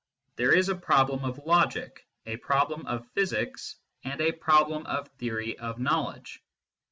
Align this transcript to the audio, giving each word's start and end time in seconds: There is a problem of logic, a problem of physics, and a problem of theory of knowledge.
There 0.35 0.51
is 0.51 0.67
a 0.67 0.73
problem 0.73 1.23
of 1.25 1.45
logic, 1.45 2.07
a 2.25 2.37
problem 2.37 2.87
of 2.87 3.05
physics, 3.09 3.75
and 4.03 4.19
a 4.19 4.31
problem 4.31 4.87
of 4.87 5.07
theory 5.19 5.59
of 5.59 5.77
knowledge. 5.77 6.41